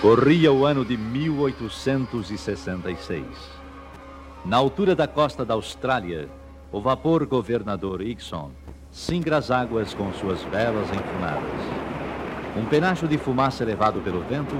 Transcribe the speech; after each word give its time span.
Corria 0.00 0.52
o 0.52 0.64
ano 0.64 0.84
de 0.84 0.96
1866. 0.96 3.24
Na 4.44 4.56
altura 4.56 4.94
da 4.94 5.08
costa 5.08 5.44
da 5.44 5.54
Austrália, 5.54 6.28
o 6.70 6.80
vapor 6.80 7.26
governador 7.26 8.00
Ixon 8.00 8.52
singra 8.90 9.38
as 9.38 9.50
águas 9.50 9.92
com 9.92 10.12
suas 10.12 10.40
velas 10.44 10.88
enfunadas. 10.90 11.42
Um 12.56 12.64
penacho 12.66 13.08
de 13.08 13.18
fumaça 13.18 13.64
levado 13.64 14.00
pelo 14.00 14.22
vento 14.22 14.54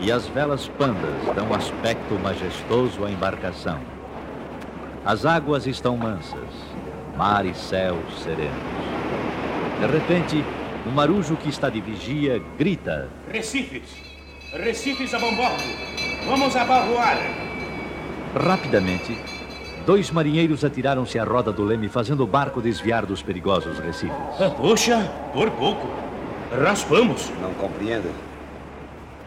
e 0.00 0.10
as 0.10 0.26
velas 0.26 0.66
pandas 0.68 1.22
dão 1.34 1.54
aspecto 1.54 2.14
majestoso 2.14 3.04
à 3.04 3.10
embarcação. 3.10 3.93
As 5.04 5.26
águas 5.26 5.66
estão 5.66 5.98
mansas, 5.98 6.48
mar 7.14 7.44
e 7.44 7.54
céu 7.54 7.98
serenos. 8.22 8.54
De 9.78 9.86
repente, 9.86 10.42
um 10.86 10.90
marujo 10.92 11.36
que 11.36 11.50
está 11.50 11.68
de 11.68 11.78
vigia 11.78 12.42
grita: 12.58 13.10
Recifes! 13.30 13.82
Recifes 14.52 15.12
a 15.12 15.18
bombordo! 15.18 15.62
Vamos 16.26 16.56
abarroar! 16.56 17.18
Rapidamente, 18.34 19.14
dois 19.84 20.10
marinheiros 20.10 20.64
atiraram-se 20.64 21.18
à 21.18 21.24
roda 21.24 21.52
do 21.52 21.64
leme, 21.64 21.90
fazendo 21.90 22.24
o 22.24 22.26
barco 22.26 22.62
desviar 22.62 23.04
dos 23.04 23.22
perigosos 23.22 23.78
recifes. 23.78 24.16
Ah, 24.40 24.48
Poxa, 24.56 25.12
por 25.34 25.50
pouco. 25.50 25.86
Raspamos. 26.64 27.30
Não 27.42 27.52
compreendo. 27.54 28.10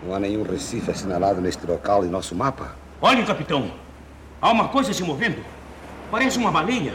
Não 0.04 0.16
há 0.16 0.20
nenhum 0.20 0.41
recife 0.41 0.90
assinalado 0.90 1.40
neste 1.40 1.68
local 1.68 2.04
em 2.04 2.09
nosso 2.09 2.34
mapa. 2.34 2.76
Olha, 2.99 3.23
capitão. 3.23 3.70
Há 4.41 4.52
uma 4.52 4.70
coisa 4.70 4.91
se 4.91 5.04
movendo. 5.04 5.44
Parece 6.09 6.38
uma 6.38 6.52
baleia. 6.52 6.93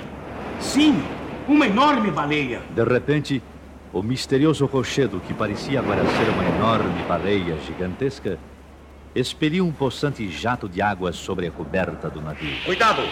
Sim, 0.59 1.02
uma 1.47 1.66
enorme 1.66 2.11
baleia. 2.11 2.62
De 2.70 2.83
repente, 2.83 3.43
o 3.92 4.03
misterioso 4.03 4.64
rochedo, 4.64 5.20
que 5.20 5.34
parecia 5.34 5.81
agora 5.81 6.03
ser 6.03 6.31
uma 6.31 6.45
enorme 6.45 7.03
baleia 7.03 7.59
gigantesca, 7.67 8.39
expeliu 9.14 9.67
um 9.67 9.72
possante 9.72 10.27
jato 10.31 10.67
de 10.67 10.81
água 10.81 11.12
sobre 11.12 11.47
a 11.47 11.50
coberta 11.50 12.09
do 12.09 12.22
navio. 12.22 12.56
Cuidado! 12.64 13.03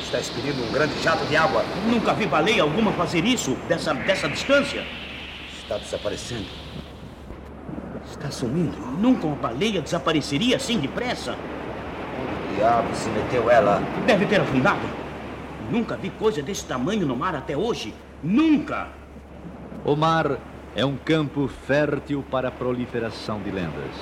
Está 0.00 0.20
expelindo 0.20 0.62
um 0.62 0.72
grande 0.72 1.00
jato 1.02 1.24
de 1.26 1.36
água. 1.36 1.64
Nunca 1.88 2.14
vi 2.14 2.26
baleia 2.26 2.62
alguma 2.62 2.92
fazer 2.92 3.24
isso 3.24 3.56
dessa, 3.68 3.92
dessa 3.92 4.28
distância. 4.28 4.84
Está 5.60 5.78
desaparecendo. 5.78 6.46
Está 8.08 8.30
sumindo. 8.30 8.76
Nunca 8.98 9.26
uma 9.26 9.36
baleia 9.36 9.80
desapareceria 9.82 10.56
assim 10.56 10.78
depressa. 10.78 11.36
Onde 12.20 12.56
diabo 12.56 12.94
se 12.94 13.08
meteu 13.10 13.50
ela? 13.50 13.82
Deve 14.06 14.26
ter 14.26 14.40
afundado. 14.40 15.09
Nunca 15.70 15.96
vi 15.96 16.10
coisa 16.10 16.42
desse 16.42 16.64
tamanho 16.64 17.06
no 17.06 17.16
mar 17.16 17.34
até 17.34 17.56
hoje. 17.56 17.94
Nunca! 18.22 18.88
O 19.84 19.94
mar 19.94 20.38
é 20.74 20.84
um 20.84 20.96
campo 20.96 21.46
fértil 21.46 22.24
para 22.28 22.48
a 22.48 22.50
proliferação 22.50 23.40
de 23.40 23.50
lendas. 23.50 23.94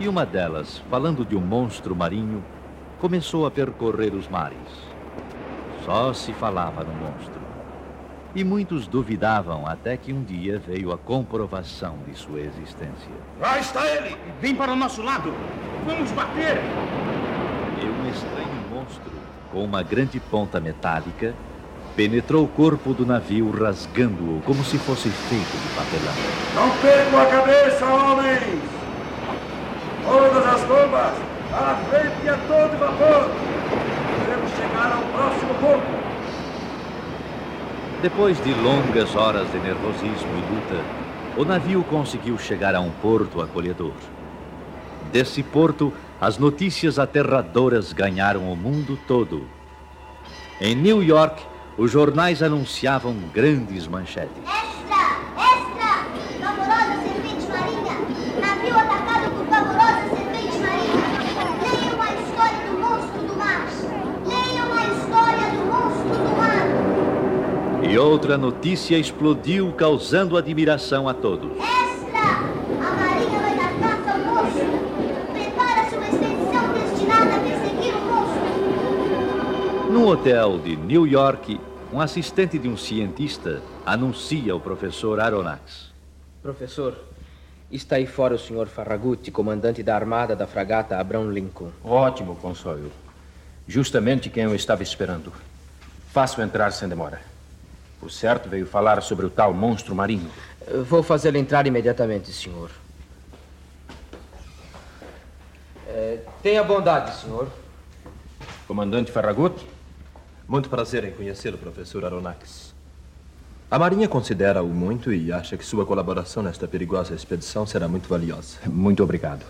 E 0.00 0.08
uma 0.08 0.24
delas, 0.24 0.78
falando 0.90 1.24
de 1.26 1.36
um 1.36 1.40
monstro 1.40 1.94
marinho, 1.94 2.42
começou 2.98 3.46
a 3.46 3.50
percorrer 3.50 4.14
os 4.14 4.26
mares. 4.28 4.58
Só 5.84 6.12
se 6.14 6.32
falava 6.32 6.82
no 6.82 6.94
monstro. 6.94 7.42
E 8.34 8.42
muitos 8.42 8.86
duvidavam 8.86 9.66
até 9.66 9.94
que 9.98 10.10
um 10.10 10.24
dia 10.24 10.58
veio 10.58 10.90
a 10.90 10.96
comprovação 10.96 11.98
de 12.08 12.16
sua 12.16 12.40
existência. 12.40 13.12
Lá 13.38 13.58
está 13.58 13.86
ele! 13.86 14.16
Vem 14.40 14.56
para 14.56 14.72
o 14.72 14.76
nosso 14.76 15.02
lado! 15.02 15.34
Vamos 15.84 16.10
bater! 16.12 16.56
E 17.82 17.84
um 17.84 18.10
estranho 18.10 18.71
monstro, 18.82 19.12
com 19.52 19.64
uma 19.64 19.82
grande 19.82 20.18
ponta 20.18 20.60
metálica, 20.60 21.34
penetrou 21.94 22.44
o 22.44 22.48
corpo 22.48 22.92
do 22.92 23.06
navio, 23.06 23.50
rasgando-o 23.50 24.40
como 24.42 24.64
se 24.64 24.78
fosse 24.78 25.08
feito 25.08 25.56
de 25.56 25.68
papelão. 25.74 26.14
Não 26.54 26.70
percam 26.80 27.20
a 27.20 27.26
cabeça, 27.26 27.84
homens! 27.84 28.62
Todas 30.04 30.46
as 30.46 30.60
bombas, 30.62 31.12
à 31.52 31.76
frente 31.90 32.16
e 32.24 32.28
a 32.28 32.36
todo 32.36 32.78
vapor! 32.78 33.30
Devemos 34.20 34.50
chegar 34.52 34.92
ao 34.92 35.02
próximo 35.12 35.54
ponto. 35.54 36.02
Depois 38.00 38.42
de 38.42 38.52
longas 38.54 39.14
horas 39.14 39.50
de 39.52 39.58
nervosismo 39.58 40.30
e 40.36 40.54
luta, 40.54 40.82
o 41.36 41.44
navio 41.44 41.84
conseguiu 41.84 42.36
chegar 42.36 42.74
a 42.74 42.80
um 42.80 42.90
porto 42.90 43.40
acolhedor. 43.40 43.92
Desse 45.12 45.42
porto, 45.42 45.92
as 46.22 46.38
notícias 46.38 47.00
aterradoras 47.00 47.92
ganharam 47.92 48.52
o 48.52 48.56
mundo 48.56 48.96
todo. 49.08 49.44
Em 50.60 50.72
New 50.72 51.02
York, 51.02 51.42
os 51.76 51.90
jornais 51.90 52.44
anunciavam 52.44 53.16
grandes 53.34 53.88
manchetes. 53.88 54.30
Extra! 54.38 55.18
Extra! 55.36 56.06
Vaporosa 56.38 56.94
serpente 57.02 57.46
marinha! 57.48 57.96
Navio 58.40 58.78
atacado 58.78 59.32
por 59.32 59.46
vaporosa 59.46 60.14
serpente 60.14 60.58
marinha! 60.58 61.10
Leiam 61.60 62.00
a 62.00 62.14
história 62.14 62.60
do 62.68 62.78
monstro 62.78 63.22
do 63.26 63.34
mar! 63.36 63.66
Leiam 64.24 64.72
a 64.78 64.86
história 64.94 65.46
do 65.50 65.62
monstro 65.72 66.14
do 66.22 66.30
mar! 66.36 67.90
E 67.90 67.98
outra 67.98 68.38
notícia 68.38 68.96
explodiu, 68.96 69.72
causando 69.72 70.36
admiração 70.36 71.08
a 71.08 71.14
todos. 71.14 71.50
Extra! 71.56 72.46
A 72.78 72.90
marinha 72.94 73.40
vai 73.40 73.56
dar 73.56 73.72
caça 73.80 74.12
ao 74.12 74.18
monstro! 74.20 74.70
Prepara-se 75.32 75.96
uma 75.96 76.06
expedição 76.06 76.72
destinada 76.74 77.34
a 77.34 77.40
perseguir 77.40 77.94
o 77.96 78.00
monstro! 78.04 79.91
Num 80.02 80.08
hotel 80.08 80.58
de 80.58 80.74
New 80.74 81.06
York, 81.06 81.60
um 81.92 82.00
assistente 82.00 82.58
de 82.58 82.68
um 82.68 82.76
cientista 82.76 83.62
anuncia 83.86 84.52
ao 84.52 84.58
professor 84.58 85.20
Aronnax. 85.20 85.92
Professor, 86.42 86.98
está 87.70 87.94
aí 87.94 88.04
fora 88.04 88.34
o 88.34 88.38
senhor 88.38 88.66
Farragut, 88.66 89.30
comandante 89.30 89.80
da 89.80 89.94
armada 89.94 90.34
da 90.34 90.44
fragata 90.44 90.98
Abraham 90.98 91.30
Lincoln. 91.30 91.70
Ótimo, 91.84 92.34
Consuelo. 92.34 92.90
Justamente 93.68 94.28
quem 94.28 94.42
eu 94.42 94.56
estava 94.56 94.82
esperando. 94.82 95.32
Faço 96.08 96.42
entrar 96.42 96.72
sem 96.72 96.88
demora. 96.88 97.20
O 98.02 98.10
certo 98.10 98.48
veio 98.48 98.66
falar 98.66 99.00
sobre 99.04 99.26
o 99.26 99.30
tal 99.30 99.54
monstro 99.54 99.94
marinho. 99.94 100.32
Vou 100.84 101.04
fazê-lo 101.04 101.36
entrar 101.36 101.64
imediatamente, 101.64 102.32
senhor. 102.32 102.72
É, 105.86 106.18
tenha 106.42 106.64
bondade, 106.64 107.14
senhor. 107.20 107.46
Comandante 108.66 109.12
Farragut? 109.12 109.64
Muito 110.48 110.68
prazer 110.68 111.04
em 111.04 111.12
conhecê-lo, 111.12 111.56
professor 111.56 112.04
Aronnax. 112.04 112.74
A 113.70 113.78
Marinha 113.78 114.06
considera-o 114.06 114.68
muito 114.68 115.12
e 115.12 115.32
acha 115.32 115.56
que 115.56 115.64
sua 115.64 115.86
colaboração 115.86 116.42
nesta 116.42 116.68
perigosa 116.68 117.14
expedição 117.14 117.66
será 117.66 117.88
muito 117.88 118.08
valiosa. 118.08 118.58
Muito 118.66 119.02
obrigado. 119.02 119.46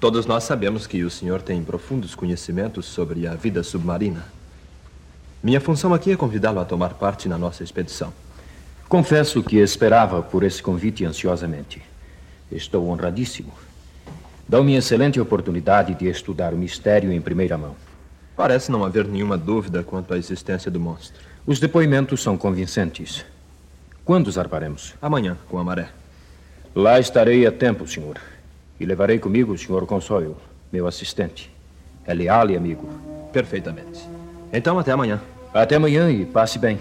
Todos 0.00 0.24
nós 0.24 0.44
sabemos 0.44 0.86
que 0.86 1.04
o 1.04 1.10
senhor 1.10 1.42
tem 1.42 1.62
profundos 1.62 2.14
conhecimentos 2.14 2.86
sobre 2.86 3.26
a 3.26 3.34
vida 3.34 3.62
submarina. 3.62 4.24
Minha 5.42 5.60
função 5.60 5.92
aqui 5.92 6.12
é 6.12 6.16
convidá-lo 6.16 6.60
a 6.60 6.64
tomar 6.64 6.94
parte 6.94 7.28
na 7.28 7.36
nossa 7.36 7.62
expedição. 7.62 8.12
Confesso 8.88 9.42
que 9.42 9.58
esperava 9.58 10.22
por 10.22 10.42
esse 10.42 10.62
convite 10.62 11.04
ansiosamente. 11.04 11.82
Estou 12.50 12.88
honradíssimo. 12.88 13.52
Dá-me 14.48 14.74
excelente 14.74 15.20
oportunidade 15.20 15.94
de 15.94 16.08
estudar 16.08 16.54
o 16.54 16.56
mistério 16.56 17.12
em 17.12 17.20
primeira 17.20 17.58
mão. 17.58 17.76
Parece 18.40 18.72
não 18.72 18.86
haver 18.86 19.04
nenhuma 19.04 19.36
dúvida 19.36 19.82
quanto 19.82 20.14
à 20.14 20.16
existência 20.16 20.70
do 20.70 20.80
monstro. 20.80 21.20
Os 21.46 21.60
depoimentos 21.60 22.22
são 22.22 22.38
convincentes. 22.38 23.22
Quando 24.02 24.32
zarparemos? 24.32 24.94
Amanhã, 25.02 25.36
com 25.50 25.58
a 25.58 25.62
maré. 25.62 25.90
Lá 26.74 26.98
estarei 26.98 27.46
a 27.46 27.52
tempo, 27.52 27.86
senhor. 27.86 28.16
E 28.80 28.86
levarei 28.86 29.18
comigo 29.18 29.52
o 29.52 29.58
senhor 29.58 29.84
Consoio, 29.84 30.38
meu 30.72 30.86
assistente. 30.86 31.52
É 32.06 32.14
leal 32.14 32.48
e 32.48 32.56
amigo. 32.56 32.88
Perfeitamente. 33.30 34.08
Então, 34.50 34.78
até 34.78 34.92
amanhã. 34.92 35.20
Até 35.52 35.76
amanhã 35.76 36.10
e 36.10 36.24
passe 36.24 36.58
bem. 36.58 36.78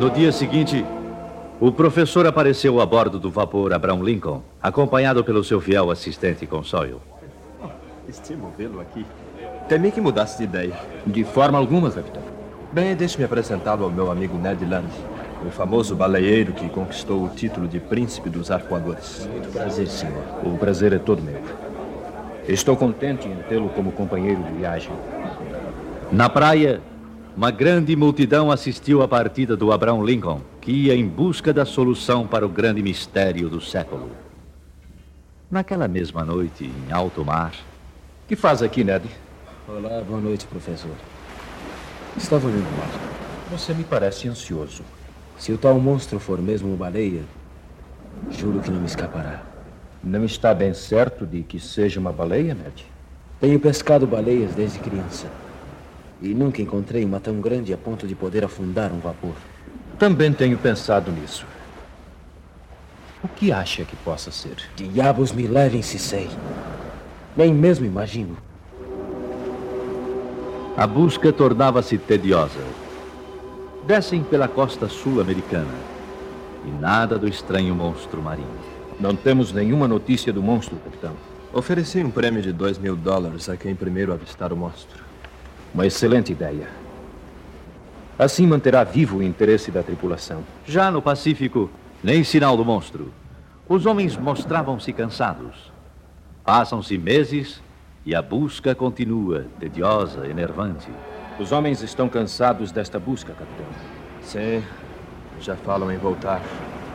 No 0.00 0.08
dia 0.08 0.32
seguinte, 0.32 0.82
o 1.60 1.70
professor 1.70 2.26
apareceu 2.26 2.80
a 2.80 2.86
bordo 2.86 3.18
do 3.18 3.30
vapor 3.30 3.74
Abraham 3.74 4.02
Lincoln, 4.02 4.42
acompanhado 4.62 5.22
pelo 5.22 5.44
seu 5.44 5.60
fiel 5.60 5.90
assistente 5.90 6.46
Consoio. 6.46 7.02
Estimo 8.08 8.50
vê-lo 8.56 8.80
aqui. 8.80 9.04
Temi 9.68 9.90
que 9.90 10.00
mudasse 10.00 10.38
de 10.38 10.44
ideia. 10.44 10.78
De 11.04 11.24
forma 11.24 11.58
alguma, 11.58 11.90
capitão. 11.90 12.22
Bem, 12.72 12.94
deixe-me 12.94 13.24
apresentá-lo 13.24 13.84
ao 13.84 13.90
meu 13.90 14.12
amigo 14.12 14.38
Ned 14.38 14.64
Land, 14.64 14.86
o 15.44 15.50
famoso 15.50 15.96
baleeiro 15.96 16.52
que 16.52 16.68
conquistou 16.68 17.24
o 17.24 17.28
título 17.30 17.66
de 17.66 17.80
príncipe 17.80 18.30
dos 18.30 18.52
arcoadores. 18.52 19.28
Muito 19.28 19.50
prazer, 19.52 19.88
senhor. 19.88 20.22
O 20.44 20.56
prazer 20.56 20.92
é 20.92 20.98
todo 20.98 21.20
meu. 21.20 21.40
Estou 22.46 22.76
contente 22.76 23.26
em 23.26 23.34
tê-lo 23.48 23.68
como 23.70 23.90
companheiro 23.90 24.40
de 24.44 24.52
viagem. 24.52 24.92
Na 26.12 26.28
praia, 26.28 26.80
uma 27.36 27.50
grande 27.50 27.96
multidão 27.96 28.52
assistiu 28.52 29.02
à 29.02 29.08
partida 29.08 29.56
do 29.56 29.72
Abraham 29.72 30.04
Lincoln, 30.04 30.42
que 30.60 30.70
ia 30.70 30.94
em 30.94 31.08
busca 31.08 31.52
da 31.52 31.64
solução 31.64 32.24
para 32.24 32.46
o 32.46 32.48
grande 32.48 32.82
mistério 32.82 33.48
do 33.48 33.60
século. 33.60 34.10
Naquela 35.50 35.88
mesma 35.88 36.24
noite, 36.24 36.64
em 36.64 36.92
alto 36.92 37.24
mar, 37.24 37.52
que 38.28 38.36
faz 38.36 38.62
aqui, 38.62 38.84
Ned? 38.84 39.04
Olá, 39.68 40.00
boa 40.00 40.20
noite, 40.20 40.46
professor. 40.46 40.92
Estava 42.16 42.46
olhando 42.46 42.70
mal. 42.78 42.86
Você 43.50 43.74
me 43.74 43.82
parece 43.82 44.28
ansioso. 44.28 44.84
Se 45.36 45.50
o 45.50 45.58
tal 45.58 45.80
monstro 45.80 46.20
for 46.20 46.40
mesmo 46.40 46.68
uma 46.68 46.76
baleia, 46.76 47.22
juro 48.30 48.60
que 48.60 48.70
não 48.70 48.78
me 48.78 48.86
escapará. 48.86 49.42
Não 50.04 50.24
está 50.24 50.54
bem 50.54 50.72
certo 50.72 51.26
de 51.26 51.42
que 51.42 51.58
seja 51.58 51.98
uma 51.98 52.12
baleia, 52.12 52.54
Ned? 52.54 52.86
Tenho 53.40 53.58
pescado 53.58 54.06
baleias 54.06 54.54
desde 54.54 54.78
criança. 54.78 55.26
E 56.22 56.28
nunca 56.28 56.62
encontrei 56.62 57.04
uma 57.04 57.18
tão 57.18 57.40
grande 57.40 57.74
a 57.74 57.76
ponto 57.76 58.06
de 58.06 58.14
poder 58.14 58.44
afundar 58.44 58.92
um 58.92 59.00
vapor. 59.00 59.34
Também 59.98 60.32
tenho 60.32 60.56
pensado 60.56 61.10
nisso. 61.10 61.44
O 63.20 63.26
que 63.26 63.50
acha 63.50 63.84
que 63.84 63.96
possa 63.96 64.30
ser? 64.30 64.58
Diabos 64.76 65.32
me 65.32 65.48
levem 65.48 65.82
se 65.82 65.98
sei. 65.98 66.30
Nem 67.36 67.52
mesmo 67.52 67.84
imagino. 67.84 68.36
A 70.76 70.86
busca 70.86 71.32
tornava-se 71.32 71.96
tediosa. 71.96 72.60
Descem 73.86 74.22
pela 74.22 74.46
costa 74.46 74.90
sul-americana 74.90 75.72
e 76.66 76.70
nada 76.70 77.18
do 77.18 77.26
estranho 77.26 77.74
monstro 77.74 78.20
marinho. 78.20 78.46
Não 79.00 79.16
temos 79.16 79.54
nenhuma 79.54 79.88
notícia 79.88 80.30
do 80.34 80.42
monstro, 80.42 80.76
capitão. 80.76 81.14
Ofereci 81.50 82.04
um 82.04 82.10
prêmio 82.10 82.42
de 82.42 82.52
dois 82.52 82.76
mil 82.76 82.94
dólares 82.94 83.48
a 83.48 83.56
quem 83.56 83.74
primeiro 83.74 84.12
avistar 84.12 84.52
o 84.52 84.56
monstro. 84.56 85.02
Uma 85.72 85.86
excelente 85.86 86.32
ideia. 86.32 86.68
Assim 88.18 88.46
manterá 88.46 88.84
vivo 88.84 89.18
o 89.18 89.22
interesse 89.22 89.70
da 89.70 89.82
tripulação. 89.82 90.44
Já 90.66 90.90
no 90.90 91.00
Pacífico, 91.00 91.70
nem 92.04 92.22
sinal 92.22 92.54
do 92.54 92.66
monstro. 92.66 93.10
Os 93.66 93.86
homens 93.86 94.14
mostravam-se 94.14 94.92
cansados. 94.92 95.72
Passam-se 96.44 96.98
meses 96.98 97.62
e 98.06 98.14
a 98.14 98.22
busca 98.22 98.72
continua, 98.72 99.46
tediosa, 99.58 100.28
enervante. 100.28 100.88
Os 101.40 101.50
homens 101.50 101.82
estão 101.82 102.08
cansados 102.08 102.70
desta 102.70 103.00
busca, 103.00 103.32
capitão. 103.32 103.66
Sim, 104.22 104.62
já 105.40 105.56
falam 105.56 105.90
em 105.90 105.98
voltar. 105.98 106.40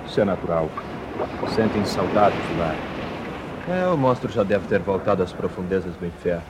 Isso 0.08 0.22
é 0.22 0.26
natural. 0.26 0.70
Sentem 1.54 1.84
saudades 1.84 2.40
do 2.40 2.58
lar. 2.58 2.76
É, 3.70 3.86
o 3.88 3.98
monstro 3.98 4.32
já 4.32 4.42
deve 4.42 4.66
ter 4.68 4.80
voltado 4.80 5.22
às 5.22 5.34
profundezas 5.34 5.94
do 5.98 6.06
inferno. 6.06 6.44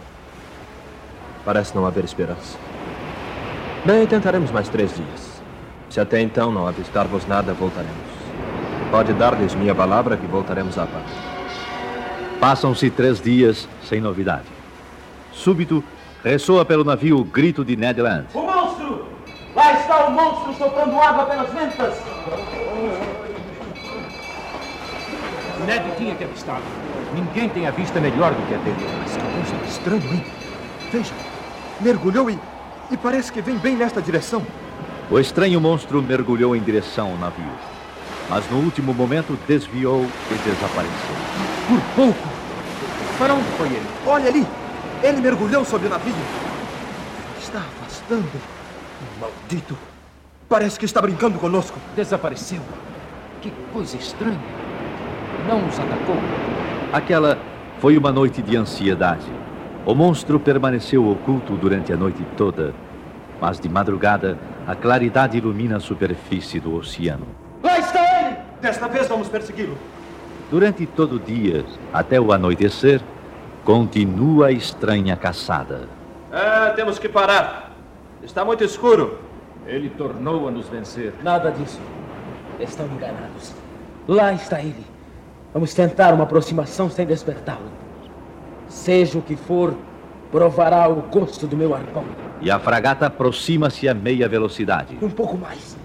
Parece 1.44 1.75
não 1.75 1.88
haver 1.88 2.06
esperança. 2.06 2.58
Bem, 3.84 4.06
tentaremos 4.06 4.52
mais 4.52 4.69
três 4.69 4.96
dias. 4.96 5.42
Se 5.90 6.00
até 6.00 6.22
então 6.22 6.52
não 6.52 6.68
avistarmos 6.68 7.28
nada, 7.28 7.52
voltaremos. 7.52 7.96
Pode 8.92 9.12
dar-lhes 9.13 9.56
minha 9.56 9.74
palavra 9.74 10.16
que 10.16 10.28
voltaremos 10.28 10.78
à 10.78 10.86
paz. 10.86 11.31
Passam-se 12.41 12.89
três 12.89 13.21
dias 13.21 13.69
sem 13.88 14.01
novidade. 14.01 14.47
Súbito, 15.31 15.83
ressoa 16.23 16.65
pelo 16.65 16.83
navio 16.83 17.19
o 17.19 17.23
grito 17.23 17.63
de 17.63 17.75
Ned 17.75 18.01
Land. 18.01 18.25
O 18.33 18.41
monstro! 18.41 19.05
Lá 19.55 19.73
está 19.73 20.07
o 20.07 20.11
monstro 20.11 20.51
soprando 20.55 20.99
água 20.99 21.25
pelas 21.25 21.53
ventas! 21.53 21.93
Ned 25.67 25.83
tinha 25.99 26.15
que 26.15 26.23
avistá-lo. 26.23 26.63
Ninguém 27.13 27.47
tem 27.47 27.67
a 27.67 27.71
vista 27.71 27.99
melhor 27.99 28.33
do 28.33 28.47
que 28.47 28.55
a 28.55 28.57
dele. 28.57 28.88
Mas 29.03 29.15
que 29.15 29.21
coisa 29.21 29.65
estranha, 29.69 30.11
hein? 30.11 30.25
Veja, 30.91 31.13
mergulhou 31.79 32.27
e, 32.27 32.39
e 32.89 32.97
parece 32.97 33.31
que 33.31 33.43
vem 33.43 33.59
bem 33.59 33.75
nesta 33.75 34.01
direção. 34.01 34.43
O 35.11 35.19
estranho 35.19 35.61
monstro 35.61 36.01
mergulhou 36.01 36.55
em 36.55 36.59
direção 36.59 37.11
ao 37.11 37.17
navio. 37.17 37.53
Mas 38.27 38.49
no 38.49 38.57
último 38.57 38.95
momento 38.95 39.38
desviou 39.47 40.07
e 40.31 40.49
desapareceu. 40.49 41.15
Por 41.67 41.81
pouco. 41.95 42.31
Para 43.21 43.35
onde 43.35 43.50
foi 43.51 43.68
ele? 43.68 43.85
Olha 44.07 44.29
ali! 44.29 44.47
Ele 45.03 45.21
mergulhou 45.21 45.63
sobre 45.63 45.85
o 45.85 45.91
navio. 45.91 46.12
Está 47.39 47.59
afastando. 47.59 48.27
Maldito! 49.19 49.77
Parece 50.50 50.79
que 50.79 50.85
está 50.85 51.00
brincando 51.00 51.38
conosco. 51.38 51.77
Desapareceu. 51.95 52.62
Que 53.39 53.53
coisa 53.71 53.95
estranha. 53.95 54.39
Não 55.47 55.62
nos 55.62 55.79
atacou. 55.79 56.15
Aquela 56.91 57.38
foi 57.77 57.95
uma 57.95 58.12
noite 58.12 58.41
de 58.41 58.57
ansiedade. 58.57 59.31
O 59.85 59.94
monstro 59.94 60.39
permaneceu 60.39 61.07
oculto 61.07 61.56
durante 61.56 61.94
a 61.94 61.97
noite 61.97 62.25
toda, 62.35 62.74
mas 63.39 63.59
de 63.59 63.69
madrugada 63.69 64.35
a 64.65 64.74
claridade 64.74 65.38
ilumina 65.38 65.77
a 65.77 65.79
superfície 65.79 66.59
do 66.59 66.74
oceano. 66.74 67.27
Lá 67.62 67.77
está 67.77 68.00
ele! 68.00 68.38
Desta 68.59 68.88
vez 68.88 69.07
vamos 69.07 69.29
persegui-lo. 69.29 69.77
Durante 70.51 70.86
todo 70.86 71.15
o 71.15 71.19
dia, 71.19 71.63
até 71.94 72.19
o 72.19 72.33
anoitecer, 72.33 73.01
continua 73.63 74.48
a 74.48 74.51
estranha 74.51 75.15
caçada. 75.15 75.88
É, 76.30 76.71
temos 76.71 77.00
que 77.00 77.07
parar. 77.07 77.71
Está 78.21 78.44
muito 78.44 78.62
escuro. 78.62 79.18
Ele 79.65 79.89
tornou 79.89 80.50
a 80.50 80.51
nos 80.51 80.68
vencer. 80.68 81.13
Nada 81.24 81.51
disso. 81.51 81.80
Estão 82.59 82.86
enganados. 82.88 83.53
Lá 84.06 84.33
está 84.33 84.59
ele. 84.59 84.86
Vamos 85.53 85.74
tentar 85.74 86.13
uma 86.13 86.25
aproximação 86.25 86.89
sem 86.89 87.06
despertá-lo. 87.06 87.71
Seja 88.68 89.19
o 89.19 89.21
que 89.21 89.38
for, 89.38 89.74
provará 90.33 90.89
o 90.89 90.95
gosto 90.95 91.48
do 91.48 91.56
meu 91.56 91.74
arpão. 91.74 92.03
E 92.42 92.51
a 92.51 92.59
fragata 92.59 93.06
aproxima-se 93.06 93.88
a 93.88 93.94
meia 93.94 94.27
velocidade. 94.27 94.98
Um 95.01 95.09
pouco 95.09 95.38
mais. 95.38 95.77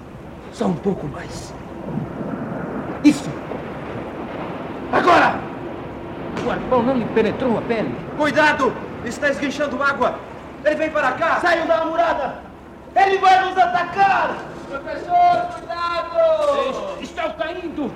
Só 0.51 0.67
um 0.67 0.75
pouco 0.75 1.07
mais. 1.07 1.55
Isso! 3.05 3.31
Agora! 4.97 5.39
O 6.45 6.51
arpão 6.51 6.83
não 6.83 6.97
lhe 6.97 7.05
penetrou 7.07 7.59
a 7.59 7.63
pele. 7.63 7.95
Cuidado! 8.17 8.73
Está 9.05 9.29
esguinchando 9.29 9.83
água! 9.83 10.19
Ele 10.65 10.75
vem 10.75 10.91
para 10.91 11.13
cá! 11.13 11.39
Saiam 11.41 11.67
da 11.67 11.83
amurada! 11.83 12.39
Ele 12.95 13.19
vai 13.19 13.45
nos 13.45 13.59
atacar! 13.59 14.37
Professor, 14.69 15.49
cuidado! 15.55 17.03
Estão 17.03 17.31
caindo! 17.33 17.93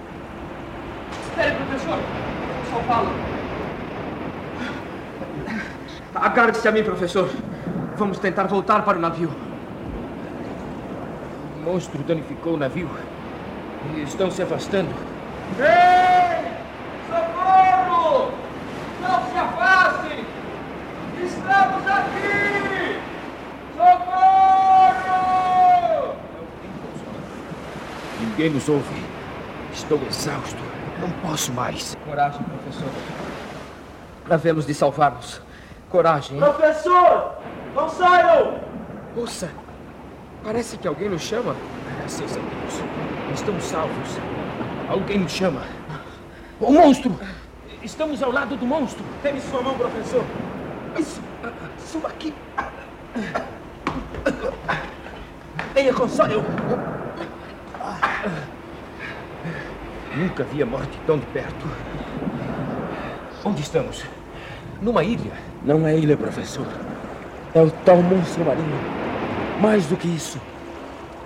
Espere, 1.22 1.54
professor! 1.56 1.98
Só 2.70 2.80
fala. 2.86 3.08
Agarre-se 6.14 6.68
a 6.68 6.72
mim, 6.72 6.84
professor. 6.84 7.30
Vamos 7.96 8.18
tentar 8.18 8.44
voltar 8.44 8.82
para 8.82 8.98
o 8.98 9.00
navio. 9.00 9.30
O 11.56 11.62
monstro 11.64 12.02
danificou 12.02 12.54
o 12.54 12.56
navio. 12.58 12.90
E 13.94 14.02
estão 14.02 14.30
se 14.30 14.42
afastando. 14.42 14.90
Ei! 15.58 16.50
Socorro! 17.08 18.32
Não 19.02 19.22
se 19.30 19.38
afaste! 19.38 20.24
Estamos 21.24 21.86
aqui! 21.88 23.00
Socorro! 23.76 24.30
Ninguém 28.50 28.54
nos 28.54 28.68
ouve. 28.68 29.04
Estou 29.72 30.00
exausto. 30.08 30.58
Não 31.00 31.08
posso 31.22 31.52
mais. 31.52 31.96
Coragem, 32.04 32.42
professor. 32.42 32.90
Havemos 34.28 34.66
de 34.66 34.74
salvar-nos. 34.74 35.40
Coragem, 35.88 36.36
hein? 36.36 36.42
Professor! 36.42 37.34
Não 37.76 37.88
saiam! 37.88 38.60
Ouça! 39.16 39.50
Parece 40.42 40.76
que 40.78 40.88
alguém 40.88 41.08
nos 41.08 41.22
chama. 41.22 41.54
Graças 41.98 42.36
a 42.36 42.40
Deus. 42.40 42.82
Estamos 43.34 43.62
salvos. 43.62 44.18
Alguém 44.88 45.18
nos 45.20 45.32
chama. 45.32 45.62
O 46.60 46.72
monstro! 46.72 47.16
Estamos 47.84 48.20
ao 48.20 48.32
lado 48.32 48.56
do 48.56 48.66
monstro. 48.66 49.04
Teme 49.22 49.40
sua 49.42 49.62
mão, 49.62 49.74
professor. 49.74 50.24
Isso! 50.98 51.20
Suba 51.78 52.08
aqui! 52.08 52.34
Venha 55.72 55.94
com 55.94 56.08
só 56.08 56.26
eu! 56.26 56.44
Nunca 60.16 60.42
vi 60.44 60.62
a 60.62 60.66
morte 60.66 60.98
tão 61.06 61.18
de 61.18 61.26
perto. 61.26 61.66
Onde 63.44 63.62
estamos? 63.62 64.04
Numa 64.82 65.04
ilha. 65.04 65.32
Não 65.64 65.86
é 65.86 65.96
ilha, 65.96 66.16
professor. 66.16 66.66
É 67.54 67.62
o 67.62 67.70
tal 67.70 68.02
monstro 68.02 68.44
marinho. 68.44 68.80
Mais 69.60 69.86
do 69.86 69.96
que 69.96 70.08
isso. 70.08 70.40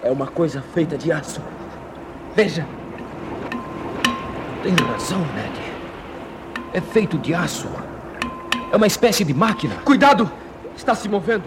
É 0.02 0.10
uma 0.10 0.26
coisa 0.26 0.62
feita 0.74 0.98
de 0.98 1.10
aço. 1.10 1.40
Veja! 2.36 2.66
Tem 4.62 4.74
razão, 4.74 5.20
Ned. 5.20 5.60
É 6.72 6.80
feito 6.80 7.16
de 7.18 7.32
aço. 7.32 7.68
É 8.70 8.76
uma 8.76 8.86
espécie 8.86 9.24
de 9.24 9.32
máquina. 9.32 9.76
Cuidado! 9.84 10.30
Está 10.76 10.94
se 10.94 11.08
movendo. 11.08 11.44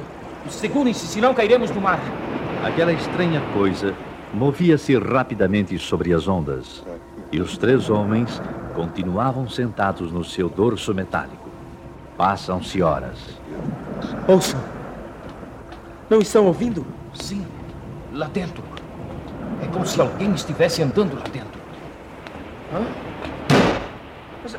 Segurem-se, 0.49 1.05
senão 1.07 1.33
cairemos 1.33 1.69
no 1.71 1.81
mar. 1.81 1.99
Aquela 2.63 2.93
estranha 2.93 3.41
coisa 3.53 3.93
movia-se 4.33 4.97
rapidamente 4.97 5.77
sobre 5.77 6.13
as 6.13 6.27
ondas. 6.27 6.83
E 7.31 7.41
os 7.41 7.57
três 7.57 7.89
homens 7.89 8.41
continuavam 8.73 9.49
sentados 9.49 10.11
no 10.11 10.23
seu 10.23 10.47
dorso 10.47 10.93
metálico. 10.93 11.49
Passam-se 12.17 12.81
horas. 12.81 13.17
Ouçam! 14.27 14.59
Não 16.09 16.19
estão 16.19 16.45
ouvindo? 16.45 16.85
Sim, 17.13 17.45
lá 18.13 18.27
dentro. 18.27 18.63
É 19.61 19.67
como 19.67 19.85
se 19.85 19.99
alguém 19.99 20.31
estivesse 20.33 20.81
andando 20.81 21.15
lá 21.15 21.23
dentro. 21.23 21.59
Hã? 22.73 22.85
Mas, 24.41 24.55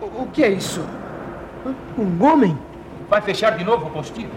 o, 0.00 0.22
o 0.22 0.26
que 0.32 0.44
é 0.44 0.50
isso? 0.50 0.84
Um 1.96 2.24
homem? 2.24 2.58
Vai 3.08 3.20
fechar 3.22 3.56
de 3.56 3.64
novo 3.64 3.86
o 3.86 3.90
postilho? 3.90 4.30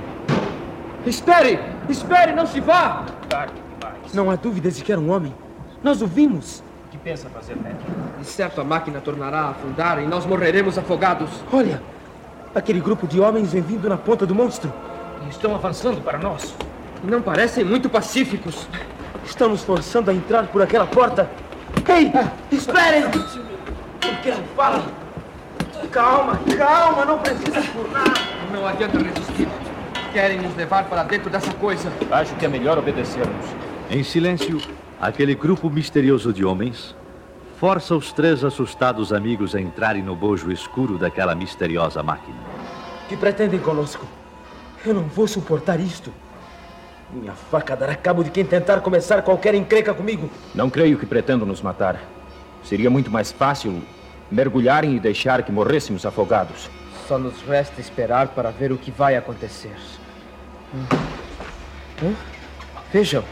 Espere! 1.06 1.60
Espere, 1.90 2.32
não 2.32 2.48
se 2.48 2.60
vá! 2.60 3.06
Não 4.14 4.32
há 4.32 4.36
dúvidas 4.36 4.78
de 4.78 4.84
que 4.84 4.92
era 4.92 5.02
um 5.02 5.12
homem. 5.12 5.34
Nós 5.84 6.02
o 6.02 6.08
vimos. 6.08 6.64
O 6.94 6.96
que 6.96 7.10
pensa 7.10 7.28
fazer, 7.28 7.56
Ned? 7.56 7.76
De 8.20 8.26
certo, 8.28 8.62
a 8.62 8.64
máquina 8.64 9.02
tornará 9.02 9.40
a 9.40 9.50
afundar 9.50 10.00
e 10.00 10.06
nós 10.06 10.28
morreremos 10.28 10.78
afogados. 10.78 11.28
Olha! 11.52 11.82
Aquele 12.54 12.80
grupo 12.80 13.08
de 13.08 13.20
homens 13.20 13.52
vem 13.52 13.64
vindo 13.64 13.90
na 13.90 13.98
ponta 13.98 14.28
do 14.28 14.36
monstro. 14.36 14.72
E 15.26 15.30
estão 15.30 15.56
avançando 15.56 16.04
para 16.04 16.20
nós. 16.20 16.54
E 17.04 17.08
não 17.10 17.20
parecem 17.20 17.64
muito 17.64 17.90
pacíficos. 17.90 18.68
Estão 19.26 19.50
nos 19.50 19.64
forçando 19.64 20.12
a 20.12 20.14
entrar 20.14 20.46
por 20.46 20.62
aquela 20.62 20.86
porta. 20.86 21.28
Ei! 21.90 22.12
Esperem! 22.56 23.10
Por 23.10 24.18
que 24.22 24.30
não 24.30 24.44
falam? 24.56 24.84
Calma, 25.92 26.40
calma, 26.56 27.06
não 27.06 27.18
precisa 27.18 27.64
por 27.74 27.92
nada. 27.92 28.14
Não 28.52 28.68
adianta 28.68 29.00
resistir. 29.00 29.48
Querem 30.12 30.40
nos 30.42 30.56
levar 30.56 30.84
para 30.84 31.02
dentro 31.02 31.32
dessa 31.32 31.52
coisa. 31.56 31.92
Acho 32.12 32.36
que 32.36 32.46
é 32.46 32.48
melhor 32.48 32.78
obedecermos. 32.78 33.48
Em 33.90 34.04
silêncio, 34.04 34.62
aquele 35.08 35.36
grupo 35.36 35.70
misterioso 35.70 36.32
de 36.32 36.46
homens 36.46 36.96
força 37.60 37.94
os 37.96 38.14
três 38.14 38.44
assustados 38.44 39.12
amigos 39.12 39.54
a 39.54 39.60
entrarem 39.60 40.02
no 40.02 40.16
bojo 40.16 40.52
escuro 40.52 40.98
daquela 40.98 41.36
misteriosa 41.36 42.02
máquina. 42.02 42.38
Que 43.10 43.18
pretendem 43.18 43.60
conosco? 43.60 44.08
Eu 44.86 44.94
não 44.94 45.04
vou 45.04 45.28
suportar 45.28 45.80
isto. 45.80 46.12
Minha 47.12 47.34
faca 47.34 47.76
dará 47.76 47.96
cabo 47.96 48.24
de 48.24 48.32
quem 48.32 48.46
tentar 48.46 48.80
começar 48.80 49.22
qualquer 49.22 49.54
encrenca 49.56 49.94
comigo. 49.94 50.30
Não 50.56 50.70
creio 50.70 50.98
que 50.98 51.06
pretendam 51.06 51.46
nos 51.46 51.62
matar. 51.62 52.02
Seria 52.64 52.90
muito 52.90 53.12
mais 53.12 53.32
fácil 53.32 53.82
mergulharem 54.32 54.96
e 54.96 55.00
deixar 55.00 55.44
que 55.44 55.52
morrêssemos 55.52 56.06
afogados. 56.06 56.70
Só 57.08 57.18
nos 57.18 57.42
resta 57.42 57.82
esperar 57.82 58.30
para 58.30 58.52
ver 58.52 58.72
o 58.72 58.78
que 58.78 58.90
vai 58.90 59.18
acontecer. 59.18 59.76
Hum. 60.74 60.86
Hum? 62.04 62.16
Vejam, 62.92 63.24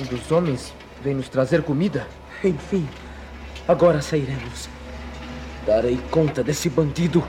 um 0.00 0.04
dos 0.04 0.32
homens 0.32 0.72
vem 1.02 1.14
nos 1.14 1.28
trazer 1.28 1.62
comida. 1.62 2.06
Enfim, 2.42 2.88
agora 3.68 4.00
sairemos. 4.00 4.68
Darei 5.66 6.00
conta 6.10 6.42
desse 6.42 6.70
bandido. 6.70 7.22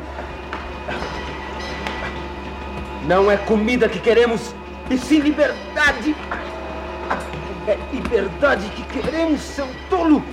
Não 3.07 3.29
é 3.29 3.35
comida 3.35 3.89
que 3.89 3.99
queremos, 3.99 4.55
e 4.89 4.97
sim 4.97 5.19
liberdade. 5.19 6.15
É 7.67 7.77
liberdade 7.91 8.69
que 8.69 8.83
queremos, 8.83 9.41
seu 9.41 9.67
tolo. 9.89 10.23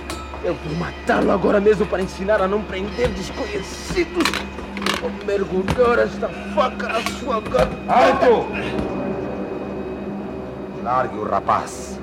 Eu 0.43 0.55
vou 0.55 0.75
matá-lo 0.77 1.31
agora 1.31 1.59
mesmo 1.59 1.85
para 1.85 2.01
ensinar 2.01 2.41
a 2.41 2.47
não 2.47 2.61
prender 2.63 3.09
desconhecidos. 3.09 4.23
Vou 5.01 5.11
mergulhar 5.25 5.99
esta 5.99 6.29
faca 6.55 6.87
na 6.87 7.01
sua 7.19 7.41
garganta. 7.41 7.93
Alto! 7.93 8.47
Largue 10.83 11.17
o 11.17 11.25
rapaz. 11.25 11.98